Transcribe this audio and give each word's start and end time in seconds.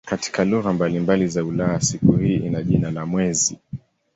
Katika 0.05 0.45
lugha 0.45 0.73
mbalimbali 0.73 1.27
za 1.27 1.45
Ulaya 1.45 1.81
siku 1.81 2.11
hii 2.11 2.35
ina 2.35 2.63
jina 2.63 2.91
la 2.91 3.05
"mwezi". 3.05 3.59